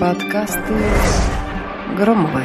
Подкасты 0.00 0.74
Громовой. 1.98 2.44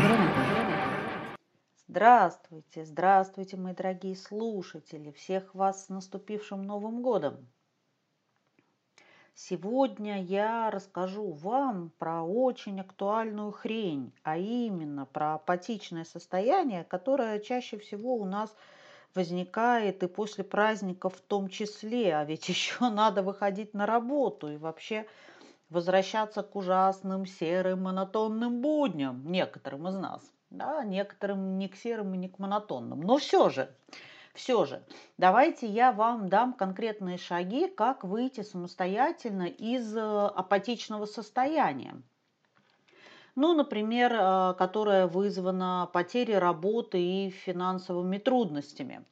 Здравствуйте, 1.87 2.83
здравствуйте, 2.83 3.55
мои 3.55 3.73
дорогие 3.73 4.17
слушатели. 4.17 5.11
Всех 5.11 5.55
вас 5.55 5.85
с 5.85 5.89
наступившим 5.89 6.61
Новым 6.61 7.01
годом. 7.01 7.47
Сегодня 9.33 10.21
я 10.21 10.69
расскажу 10.71 11.31
вам 11.31 11.91
про 11.99 12.21
очень 12.23 12.81
актуальную 12.81 13.53
хрень, 13.53 14.11
а 14.23 14.37
именно 14.37 15.05
про 15.05 15.35
апатичное 15.35 16.03
состояние, 16.03 16.83
которое 16.83 17.39
чаще 17.39 17.77
всего 17.77 18.15
у 18.15 18.25
нас 18.25 18.53
возникает 19.15 20.03
и 20.03 20.07
после 20.07 20.43
праздников 20.43 21.15
в 21.15 21.21
том 21.21 21.47
числе, 21.47 22.13
а 22.15 22.25
ведь 22.25 22.49
еще 22.49 22.89
надо 22.89 23.23
выходить 23.23 23.73
на 23.73 23.85
работу 23.85 24.51
и 24.51 24.57
вообще 24.57 25.05
возвращаться 25.69 26.43
к 26.43 26.55
ужасным 26.55 27.25
серым 27.25 27.83
монотонным 27.83 28.61
будням 28.61 29.31
некоторым 29.31 29.87
из 29.87 29.95
нас. 29.95 30.31
Да, 30.49 30.83
некоторым 30.83 31.57
не 31.59 31.67
к 31.67 31.75
серым 31.75 32.13
и 32.15 32.17
не 32.17 32.27
к 32.27 32.39
монотонным. 32.39 33.01
Но 33.01 33.17
все 33.17 33.49
же, 33.49 33.75
все 34.33 34.65
же, 34.65 34.83
давайте 35.17 35.67
я 35.67 35.91
вам 35.91 36.27
дам 36.27 36.53
конкретные 36.53 37.17
шаги, 37.17 37.67
как 37.67 38.03
выйти 38.03 38.41
самостоятельно 38.41 39.43
из 39.43 39.95
э, 39.95 40.01
апатичного 40.01 41.05
состояния. 41.05 42.01
Ну, 43.35 43.53
например, 43.53 44.11
э, 44.13 44.53
которое 44.57 45.05
вызвано 45.05 45.87
потерей 45.93 46.39
работы 46.39 46.99
и 46.99 47.29
финансовыми 47.29 48.17
трудностями. 48.17 49.05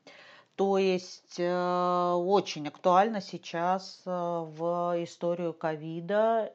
То 0.57 0.77
есть 0.77 1.39
э, 1.39 2.11
очень 2.13 2.67
актуально 2.67 3.21
сейчас 3.21 4.01
в 4.05 4.95
историю 4.97 5.53
ковида 5.53 6.51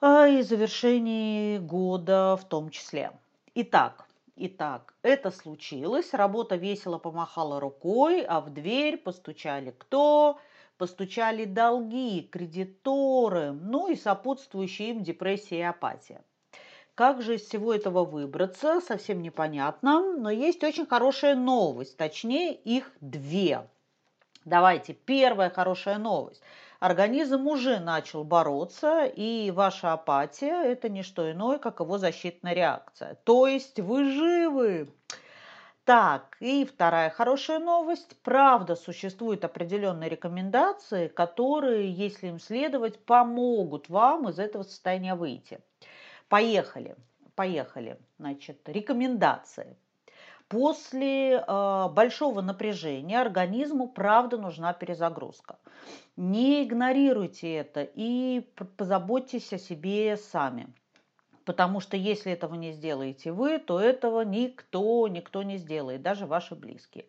и 0.00 0.42
завершении 0.42 1.58
года 1.58 2.36
в 2.40 2.44
том 2.44 2.70
числе. 2.70 3.10
Итак, 3.54 4.08
Итак, 4.40 4.94
это 5.02 5.32
случилось, 5.32 6.14
работа 6.14 6.54
весело 6.54 6.98
помахала 6.98 7.58
рукой, 7.58 8.22
а 8.22 8.40
в 8.40 8.50
дверь 8.50 8.96
постучали 8.96 9.74
кто? 9.76 10.38
Постучали 10.76 11.44
долги, 11.44 12.22
кредиторы, 12.22 13.50
ну 13.50 13.90
и 13.90 13.96
сопутствующие 13.96 14.90
им 14.90 15.02
депрессия 15.02 15.58
и 15.58 15.62
апатия. 15.62 16.22
Как 16.98 17.22
же 17.22 17.36
из 17.36 17.42
всего 17.42 17.72
этого 17.72 18.04
выбраться, 18.04 18.80
совсем 18.80 19.22
непонятно, 19.22 20.16
но 20.16 20.30
есть 20.30 20.64
очень 20.64 20.84
хорошая 20.84 21.36
новость, 21.36 21.96
точнее 21.96 22.52
их 22.52 22.90
две. 23.00 23.68
Давайте, 24.44 24.94
первая 24.94 25.48
хорошая 25.48 25.98
новость– 25.98 26.42
организм 26.80 27.46
уже 27.46 27.78
начал 27.78 28.24
бороться, 28.24 29.04
и 29.04 29.52
ваша 29.52 29.92
апатия– 29.92 30.64
это 30.64 30.88
не 30.88 31.04
что 31.04 31.30
иное, 31.30 31.58
как 31.58 31.78
его 31.78 31.98
защитная 31.98 32.52
реакция. 32.52 33.14
То 33.22 33.46
есть 33.46 33.78
вы 33.78 34.02
живы. 34.10 34.88
Так, 35.84 36.36
и 36.40 36.64
вторая 36.64 37.10
хорошая 37.10 37.60
новость. 37.60 38.16
Правда, 38.24 38.74
существуют 38.74 39.44
определенные 39.44 40.10
рекомендации, 40.10 41.06
которые, 41.06 41.92
если 41.92 42.26
им 42.26 42.40
следовать, 42.40 42.98
помогут 43.04 43.88
вам 43.88 44.28
из 44.30 44.40
этого 44.40 44.64
состояния 44.64 45.14
выйти. 45.14 45.60
Поехали, 46.28 46.94
поехали. 47.34 47.98
Значит, 48.18 48.68
рекомендации. 48.68 49.76
После 50.48 51.36
э, 51.36 51.88
большого 51.90 52.40
напряжения 52.40 53.20
организму, 53.20 53.88
правда, 53.88 54.38
нужна 54.38 54.72
перезагрузка. 54.72 55.58
Не 56.16 56.64
игнорируйте 56.64 57.54
это 57.54 57.82
и 57.82 58.40
позаботьтесь 58.76 59.52
о 59.52 59.58
себе 59.58 60.16
сами. 60.16 60.72
Потому 61.44 61.80
что 61.80 61.96
если 61.96 62.32
этого 62.32 62.54
не 62.54 62.72
сделаете 62.72 63.32
вы, 63.32 63.58
то 63.58 63.80
этого 63.80 64.22
никто, 64.22 65.08
никто 65.08 65.42
не 65.42 65.56
сделает, 65.56 66.02
даже 66.02 66.26
ваши 66.26 66.54
близкие. 66.54 67.06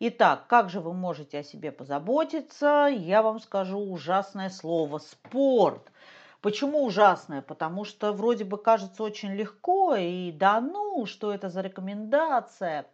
Итак, 0.00 0.46
как 0.48 0.70
же 0.70 0.80
вы 0.80 0.92
можете 0.92 1.40
о 1.40 1.44
себе 1.44 1.70
позаботиться? 1.70 2.88
Я 2.90 3.22
вам 3.22 3.38
скажу 3.38 3.78
ужасное 3.78 4.48
слово– 4.50 4.98
спорт– 4.98 5.92
Почему 6.40 6.84
ужасное? 6.84 7.42
Потому 7.42 7.84
что 7.84 8.12
вроде 8.12 8.44
бы 8.44 8.56
кажется 8.56 9.02
очень 9.02 9.34
легко, 9.34 9.94
и 9.94 10.32
да 10.32 10.60
ну, 10.60 11.04
что 11.06 11.32
это 11.32 11.50
за 11.50 11.60
рекомендация. 11.60 12.86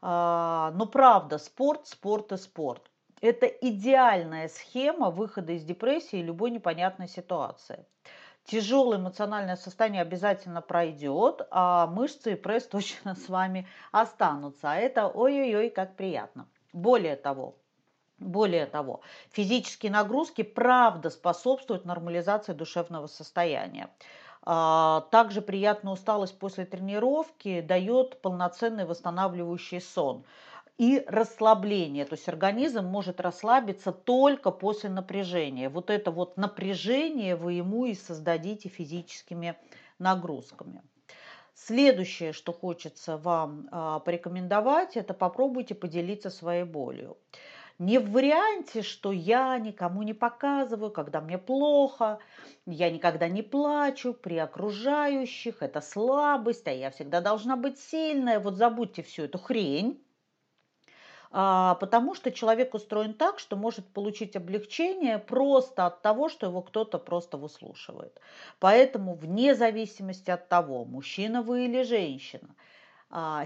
А, 0.00 0.72
но 0.74 0.86
правда, 0.86 1.38
спорт, 1.38 1.86
спорт 1.86 2.32
и 2.32 2.36
спорт. 2.36 2.90
Это 3.20 3.46
идеальная 3.46 4.48
схема 4.48 5.10
выхода 5.10 5.52
из 5.52 5.64
депрессии 5.64 6.20
и 6.20 6.22
любой 6.22 6.50
непонятной 6.50 7.08
ситуации. 7.08 7.84
Тяжелое 8.44 8.98
эмоциональное 8.98 9.56
состояние 9.56 10.02
обязательно 10.02 10.62
пройдет, 10.62 11.46
а 11.50 11.86
мышцы 11.88 12.32
и 12.32 12.36
пресс 12.36 12.66
точно 12.68 13.14
с 13.14 13.28
вами 13.28 13.66
останутся. 13.92 14.72
А 14.72 14.76
это 14.76 15.08
ой-ой-ой, 15.08 15.70
как 15.70 15.96
приятно. 15.96 16.48
Более 16.72 17.16
того, 17.16 17.56
более 18.18 18.66
того, 18.66 19.00
физические 19.30 19.92
нагрузки 19.92 20.42
правда 20.42 21.10
способствуют 21.10 21.84
нормализации 21.84 22.52
душевного 22.52 23.06
состояния. 23.06 23.90
А, 24.42 25.02
также 25.10 25.42
приятная 25.42 25.92
усталость 25.92 26.38
после 26.38 26.64
тренировки 26.64 27.60
дает 27.60 28.22
полноценный 28.22 28.86
восстанавливающий 28.86 29.80
сон 29.80 30.24
и 30.78 31.04
расслабление. 31.08 32.04
То 32.04 32.14
есть 32.14 32.28
организм 32.28 32.84
может 32.84 33.20
расслабиться 33.20 33.92
только 33.92 34.50
после 34.50 34.88
напряжения. 34.88 35.68
Вот 35.68 35.90
это 35.90 36.10
вот 36.10 36.36
напряжение 36.36 37.34
вы 37.34 37.54
ему 37.54 37.86
и 37.86 37.94
создадите 37.94 38.68
физическими 38.68 39.56
нагрузками. 39.98 40.82
Следующее, 41.54 42.32
что 42.32 42.52
хочется 42.52 43.16
вам 43.16 43.68
а, 43.72 43.98
порекомендовать, 44.00 44.96
это 44.96 45.14
попробуйте 45.14 45.74
поделиться 45.74 46.30
своей 46.30 46.64
болью. 46.64 47.16
Не 47.78 47.98
в 47.98 48.10
варианте, 48.12 48.80
что 48.80 49.12
я 49.12 49.58
никому 49.58 50.02
не 50.02 50.14
показываю, 50.14 50.90
когда 50.90 51.20
мне 51.20 51.36
плохо, 51.36 52.18
я 52.64 52.90
никогда 52.90 53.28
не 53.28 53.42
плачу 53.42 54.14
при 54.14 54.38
окружающих, 54.38 55.60
это 55.60 55.82
слабость, 55.82 56.66
а 56.68 56.72
я 56.72 56.90
всегда 56.90 57.20
должна 57.20 57.56
быть 57.56 57.78
сильная. 57.78 58.40
Вот 58.40 58.56
забудьте 58.56 59.02
всю 59.02 59.24
эту 59.24 59.38
хрень. 59.38 60.02
А, 61.30 61.74
потому 61.74 62.14
что 62.14 62.32
человек 62.32 62.72
устроен 62.72 63.12
так, 63.12 63.38
что 63.38 63.56
может 63.56 63.86
получить 63.92 64.36
облегчение 64.36 65.18
просто 65.18 65.84
от 65.84 66.00
того, 66.00 66.30
что 66.30 66.46
его 66.46 66.62
кто-то 66.62 66.98
просто 66.98 67.36
выслушивает. 67.36 68.18
Поэтому 68.58 69.14
вне 69.14 69.54
зависимости 69.54 70.30
от 70.30 70.48
того, 70.48 70.86
мужчина 70.86 71.42
вы 71.42 71.66
или 71.66 71.82
женщина– 71.82 72.54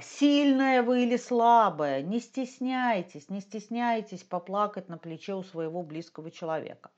сильная 0.02 0.82
вы 0.82 1.04
или 1.04 1.16
слабая, 1.16 2.02
не 2.02 2.20
стесняйтесь, 2.20 3.28
не 3.28 3.40
стесняйтесь 3.40 4.22
поплакать 4.22 4.88
на 4.88 4.98
плече 4.98 5.34
у 5.34 5.42
своего 5.42 5.82
близкого 5.82 6.30
человека. 6.30 6.90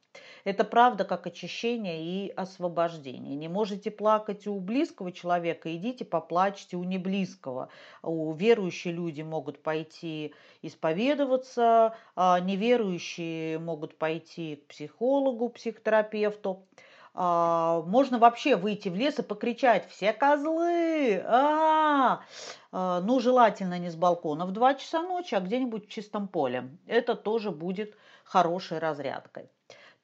Это 0.44 0.64
правда 0.64 1.04
как 1.04 1.26
очищение 1.26 2.02
и 2.02 2.30
освобождение. 2.30 3.34
Не 3.34 3.48
можете 3.48 3.90
плакать 3.90 4.46
у 4.46 4.58
близкого 4.60 5.12
человека, 5.12 5.74
идите 5.74 6.04
поплачьте 6.04 6.76
у 6.76 6.84
неблизкого. 6.84 7.70
У 8.02 8.32
верующие 8.32 8.92
люди 8.92 9.22
могут 9.22 9.62
пойти 9.62 10.34
исповедоваться, 10.60 11.96
а 12.14 12.40
неверующие 12.40 13.58
могут 13.58 13.96
пойти 13.96 14.56
к 14.56 14.66
психологу, 14.66 15.48
психотерапевту. 15.48 16.66
А, 17.14 17.82
можно 17.82 18.18
вообще 18.18 18.56
выйти 18.56 18.88
в 18.88 18.94
лес 18.94 19.18
и 19.18 19.22
покричать 19.22 19.88
«Все 19.90 20.12
козлы!» 20.12 21.22
а, 21.26 22.20
-а, 22.72 22.72
-а! 22.72 23.00
Ну, 23.00 23.20
желательно 23.20 23.78
не 23.78 23.90
с 23.90 23.96
балкона 23.96 24.46
в 24.46 24.52
2 24.52 24.74
часа 24.74 25.02
ночи, 25.02 25.34
а 25.34 25.40
где-нибудь 25.40 25.86
в 25.86 25.90
чистом 25.90 26.26
поле. 26.26 26.70
Это 26.86 27.14
тоже 27.14 27.50
будет 27.50 27.96
хорошей 28.24 28.78
разрядкой. 28.78 29.50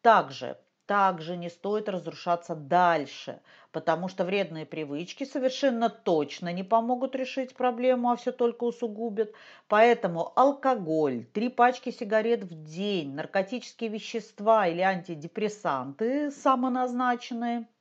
Также 0.03 0.59
также 0.89 1.37
не 1.37 1.51
стоит 1.51 1.89
разрушаться 1.89 2.57
дальше, 2.57 3.41
потому 3.71 4.09
что 4.09 4.25
вредные 4.25 4.67
привычки 4.67 5.23
совершенно 5.25 5.89
точно 5.91 6.53
не 6.53 6.65
помогут 6.65 7.15
решить 7.15 7.55
проблему, 7.55 8.11
а 8.11 8.17
все 8.17 8.33
только 8.33 8.65
усугубят. 8.65 9.33
Поэтому 9.69 10.33
алкоголь, 10.35 11.27
три 11.27 11.49
пачки 11.51 11.91
сигарет 11.93 12.43
в 12.43 12.65
день, 12.65 13.15
наркотические 13.15 13.91
вещества 13.91 14.67
или 14.67 14.81
антидепрессанты 14.81 16.33
самоназначенные– 16.33 17.69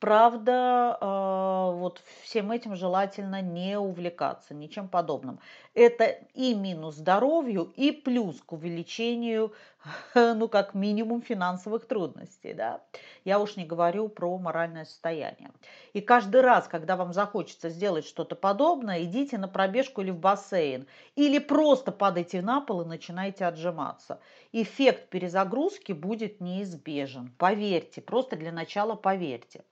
Правда, 0.00 0.96
а, 1.00 1.72
вот 1.72 2.04
всем 2.22 2.52
этим 2.52 2.76
желательно 2.76 3.42
не 3.42 3.76
увлекаться 3.76 4.54
ничем 4.54 4.86
подобным. 4.86 5.40
Это 5.74 6.04
и 6.34 6.54
минус 6.54 6.94
здоровью, 6.94 7.72
и 7.74 7.90
плюс 7.90 8.40
к 8.40 8.52
увеличению, 8.52 9.52
ну, 10.14 10.46
как 10.46 10.74
минимум, 10.74 11.20
финансовых 11.20 11.88
трудностей. 11.88 12.52
Да? 12.52 12.80
Я 13.24 13.40
уж 13.40 13.56
не 13.56 13.64
говорю 13.64 14.08
про 14.08 14.38
моральное 14.38 14.84
состояние. 14.84 15.50
И 15.94 16.00
каждый 16.00 16.42
раз, 16.42 16.68
когда 16.68 16.96
вам 16.96 17.12
захочется 17.12 17.68
сделать 17.68 18.06
что-то 18.06 18.36
подобное, 18.36 19.02
идите 19.02 19.36
на 19.36 19.48
пробежку 19.48 20.02
или 20.02 20.12
в 20.12 20.18
бассейн. 20.20 20.86
Или 21.16 21.40
просто 21.40 21.90
падайте 21.90 22.40
на 22.40 22.60
пол 22.60 22.82
и 22.82 22.86
начинайте 22.86 23.46
отжиматься. 23.46 24.20
Эффект 24.52 25.08
перезагрузки 25.08 25.90
будет 25.90 26.40
неизбежен. 26.40 27.34
Поверьте, 27.36 28.00
просто 28.00 28.36
для 28.36 28.52
начала 28.52 28.94
поверьте. 28.94 29.64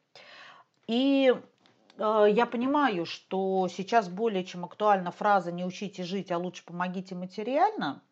И 0.88 1.34
э, 1.98 2.26
я 2.30 2.46
понимаю, 2.46 3.06
что 3.06 3.68
сейчас 3.68 4.08
более 4.08 4.44
чем 4.44 4.64
актуальна 4.64 5.10
фраза 5.10 5.52
«не 5.52 5.64
учите 5.64 6.04
жить, 6.04 6.30
а 6.30 6.38
лучше 6.38 6.64
помогите 6.64 7.14
материально». 7.14 8.02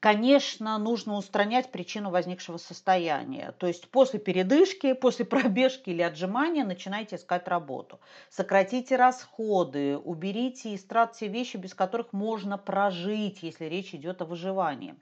Конечно, 0.00 0.78
нужно 0.78 1.14
устранять 1.16 1.72
причину 1.72 2.10
возникшего 2.10 2.56
состояния. 2.56 3.52
То 3.58 3.66
есть 3.66 3.90
после 3.90 4.20
передышки, 4.20 4.92
после 4.92 5.24
пробежки 5.24 5.90
или 5.90 6.02
отжимания 6.02 6.64
начинайте 6.64 7.16
искать 7.16 7.48
работу. 7.48 8.00
Сократите 8.28 8.94
расходы, 8.94 9.96
уберите 9.98 10.74
из 10.74 10.84
трат 10.84 11.14
те 11.14 11.26
вещи, 11.26 11.56
без 11.56 11.74
которых 11.74 12.12
можно 12.12 12.58
прожить, 12.58 13.42
если 13.42 13.64
речь 13.64 13.92
идет 13.92 14.22
о 14.22 14.26
выживании. 14.26 14.94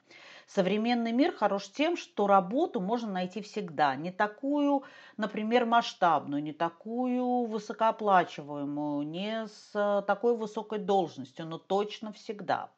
Современный 0.47 1.13
мир 1.13 1.33
хорош 1.35 1.69
тем, 1.71 1.97
что 1.99 2.27
работу 2.27 2.81
можно 2.81 3.13
найти 3.13 3.43
всегда. 3.43 3.97
Не 3.97 4.13
такую, 4.13 4.85
например, 5.19 5.67
масштабную, 5.67 6.43
не 6.43 6.53
такую 6.55 7.45
высокооплачиваемую, 7.47 9.07
не 9.07 9.47
с 9.47 10.05
такой 10.07 10.37
высокой 10.37 10.79
должностью, 10.79 11.45
но 11.47 11.59
точно 11.59 12.13
всегда. 12.13 12.71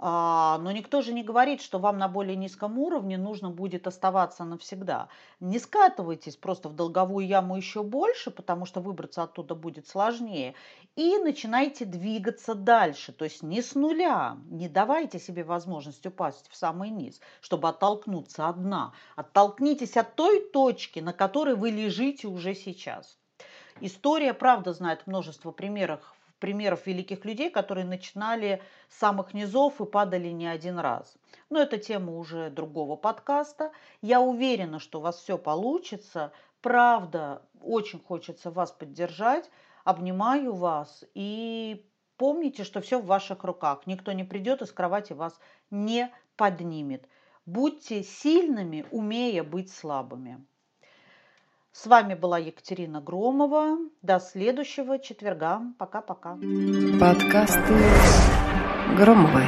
А, 0.00 0.58
но 0.58 0.70
никто 0.70 1.02
же 1.02 1.12
не 1.12 1.24
говорит, 1.24 1.60
что 1.60 1.80
вам 1.80 1.98
на 1.98 2.06
более 2.06 2.36
низком 2.36 2.78
уровне 2.78 3.18
нужно 3.18 3.50
будет 3.50 3.88
оставаться 3.88 4.44
навсегда. 4.44 5.08
Не 5.40 5.58
скатывайтесь 5.58 6.36
просто 6.36 6.68
в 6.68 6.74
долговую 6.74 7.26
яму 7.26 7.56
еще 7.56 7.82
больше, 7.82 8.30
потому 8.30 8.64
что 8.64 8.80
выбраться 8.80 9.24
оттуда 9.24 9.56
будет 9.56 9.88
сложнее. 9.88 10.54
И 10.94 11.18
начинайте 11.18 11.84
двигаться 11.84 12.54
дальше, 12.54 13.12
то 13.12 13.24
есть 13.24 13.42
не 13.42 13.60
с 13.60 13.74
нуля. 13.74 14.36
Не 14.50 14.68
давайте 14.68 15.18
себе 15.18 15.42
возможность 15.42 16.06
упасть 16.06 16.48
в 16.48 16.56
самый 16.56 16.90
низ, 16.90 17.20
чтобы 17.40 17.68
оттолкнуться 17.68 18.48
от. 18.48 18.58
Оттолкнитесь 19.16 19.96
от 19.96 20.14
той 20.14 20.40
точки, 20.40 20.98
на 20.98 21.12
которой 21.12 21.54
вы 21.54 21.70
лежите 21.70 22.26
уже 22.26 22.54
сейчас. 22.54 23.16
История, 23.80 24.34
правда, 24.34 24.72
знает 24.72 25.06
множество 25.06 25.52
примеров 25.52 26.00
примеров 26.38 26.86
великих 26.86 27.24
людей, 27.24 27.50
которые 27.50 27.84
начинали 27.84 28.62
с 28.88 28.98
самых 28.98 29.34
низов 29.34 29.80
и 29.80 29.86
падали 29.86 30.28
не 30.28 30.46
один 30.46 30.78
раз. 30.78 31.16
Но 31.50 31.60
это 31.60 31.78
тема 31.78 32.16
уже 32.16 32.50
другого 32.50 32.96
подкаста. 32.96 33.72
Я 34.02 34.20
уверена, 34.20 34.78
что 34.78 34.98
у 34.98 35.02
вас 35.02 35.18
все 35.18 35.38
получится. 35.38 36.32
Правда, 36.60 37.42
очень 37.60 38.00
хочется 38.00 38.50
вас 38.50 38.72
поддержать. 38.72 39.50
Обнимаю 39.84 40.54
вас 40.54 41.04
и 41.14 41.86
помните, 42.16 42.64
что 42.64 42.80
все 42.80 43.00
в 43.00 43.06
ваших 43.06 43.44
руках. 43.44 43.86
Никто 43.86 44.12
не 44.12 44.24
придет 44.24 44.62
из 44.62 44.72
кровати 44.72 45.12
вас 45.12 45.38
не 45.70 46.12
поднимет. 46.36 47.08
Будьте 47.46 48.02
сильными, 48.02 48.84
умея 48.90 49.42
быть 49.42 49.72
слабыми. 49.72 50.44
С 51.80 51.86
вами 51.86 52.14
была 52.14 52.38
Екатерина 52.38 53.00
Громова. 53.00 53.78
До 54.02 54.18
следующего 54.18 54.98
четверга. 54.98 55.62
Пока-пока. 55.78 56.36
Подкасты 56.98 57.76
Громовой. 58.96 59.44